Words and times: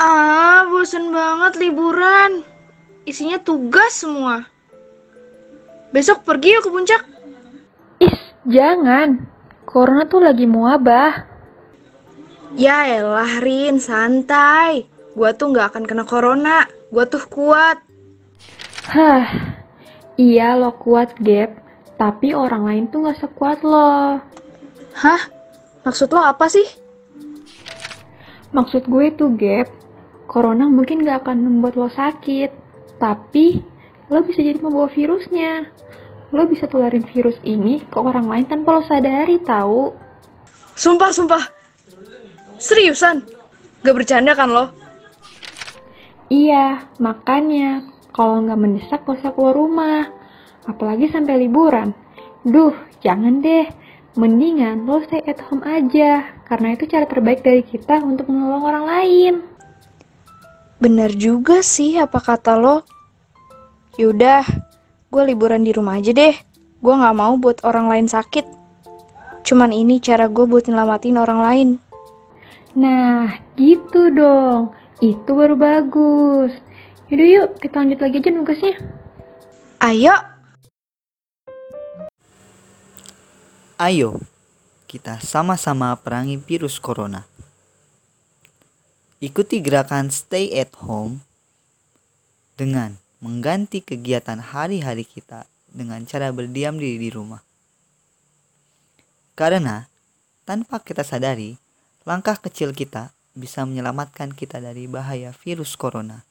Ah, 0.00 0.64
bosen 0.64 1.12
banget 1.12 1.60
liburan. 1.60 2.40
Isinya 3.04 3.36
tugas 3.36 4.00
semua. 4.00 4.48
Besok 5.92 6.24
pergi 6.24 6.56
yuk 6.56 6.64
ke 6.64 6.70
puncak. 6.72 7.02
Is, 8.00 8.16
jangan. 8.48 9.28
Corona 9.68 10.08
tuh 10.08 10.24
lagi 10.24 10.48
muabah. 10.48 11.28
Ya 12.56 12.88
elah, 12.88 13.44
Rin, 13.44 13.76
santai. 13.76 14.88
Gua 15.12 15.36
tuh 15.36 15.52
nggak 15.52 15.76
akan 15.76 15.84
kena 15.84 16.08
corona. 16.08 16.64
Gua 16.88 17.04
tuh 17.04 17.20
kuat. 17.28 17.84
Hah, 18.88 19.28
iya 20.16 20.56
lo 20.56 20.72
kuat, 20.80 21.12
Gap. 21.20 21.60
Tapi 22.00 22.32
orang 22.32 22.64
lain 22.64 22.84
tuh 22.88 23.04
gak 23.04 23.20
sekuat 23.20 23.60
lo. 23.60 24.16
Hah? 24.96 25.22
Maksud 25.84 26.08
lo 26.08 26.24
apa 26.24 26.48
sih? 26.48 26.64
Maksud 28.50 28.88
gue 28.88 29.12
tuh, 29.14 29.30
Gap, 29.36 29.68
Corona 30.30 30.70
mungkin 30.70 31.02
gak 31.02 31.26
akan 31.26 31.42
membuat 31.42 31.74
lo 31.74 31.90
sakit. 31.90 32.54
Tapi, 33.02 33.58
lo 34.06 34.22
bisa 34.22 34.46
jadi 34.46 34.62
membawa 34.62 34.86
virusnya. 34.86 35.66
Lo 36.30 36.46
bisa 36.46 36.70
tularin 36.70 37.02
virus 37.02 37.34
ini 37.42 37.82
ke 37.82 37.98
orang 37.98 38.30
lain 38.30 38.46
tanpa 38.46 38.78
lo 38.78 38.86
sadari, 38.86 39.42
tahu? 39.42 39.90
Sumpah, 40.78 41.10
sumpah. 41.10 41.42
Seriusan? 42.62 43.26
Gak 43.82 43.90
bercanda 43.90 44.38
kan 44.38 44.54
lo? 44.54 44.70
Iya, 46.30 46.86
makanya 47.02 47.90
kalau 48.14 48.38
nggak 48.46 48.60
mendesak 48.60 49.02
gak 49.02 49.18
usah 49.18 49.34
keluar 49.34 49.58
rumah. 49.58 50.14
Apalagi 50.62 51.10
sampai 51.10 51.42
liburan. 51.42 51.90
Duh, 52.46 52.78
jangan 53.02 53.42
deh. 53.42 53.66
Mendingan 54.14 54.86
lo 54.86 55.02
stay 55.02 55.26
at 55.26 55.42
home 55.50 55.66
aja. 55.66 56.22
Karena 56.46 56.78
itu 56.78 56.86
cara 56.86 57.10
terbaik 57.10 57.42
dari 57.42 57.66
kita 57.66 57.98
untuk 57.98 58.30
menolong 58.30 58.62
orang 58.62 58.86
lain. 58.86 59.49
Bener 60.80 61.12
juga 61.12 61.60
sih 61.60 62.00
apa 62.00 62.16
kata 62.18 62.56
lo. 62.56 62.88
Yaudah, 64.00 64.48
gue 65.12 65.22
liburan 65.28 65.60
di 65.60 65.76
rumah 65.76 66.00
aja 66.00 66.16
deh. 66.16 66.32
Gue 66.80 66.94
gak 66.96 67.16
mau 67.20 67.36
buat 67.36 67.60
orang 67.68 67.92
lain 67.92 68.08
sakit. 68.08 68.48
Cuman 69.44 69.76
ini 69.76 70.00
cara 70.00 70.24
gue 70.32 70.48
buat 70.48 70.64
nyelamatin 70.64 71.20
orang 71.20 71.40
lain. 71.44 71.68
Nah, 72.72 73.36
gitu 73.60 74.08
dong. 74.08 74.72
Itu 75.04 75.36
baru 75.36 75.60
bagus. 75.60 76.56
Yaudah 77.12 77.28
yuk, 77.28 77.48
kita 77.60 77.84
lanjut 77.84 78.00
lagi 78.00 78.16
aja 78.24 78.30
nugasnya. 78.32 78.74
Ayo, 79.84 80.16
Ayo, 83.80 84.20
kita 84.84 85.24
sama-sama 85.24 85.96
perangi 85.96 86.36
virus 86.36 86.76
corona. 86.76 87.24
Ikuti 89.20 89.60
gerakan 89.60 90.08
stay 90.08 90.48
at 90.56 90.72
home 90.80 91.20
dengan 92.56 92.96
mengganti 93.20 93.84
kegiatan 93.84 94.40
hari-hari 94.40 95.04
kita 95.04 95.44
dengan 95.68 96.08
cara 96.08 96.32
berdiam 96.32 96.80
diri 96.80 96.96
di 96.96 97.12
rumah. 97.12 97.44
Karena 99.36 99.84
tanpa 100.48 100.80
kita 100.80 101.04
sadari, 101.04 101.60
langkah 102.08 102.40
kecil 102.40 102.72
kita 102.72 103.12
bisa 103.36 103.68
menyelamatkan 103.68 104.32
kita 104.32 104.56
dari 104.56 104.88
bahaya 104.88 105.36
virus 105.36 105.76
corona. 105.76 106.24